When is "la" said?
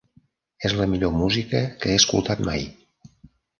0.79-0.87